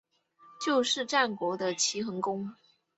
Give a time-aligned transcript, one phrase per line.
[0.65, 2.55] 就是战国的齐桓公。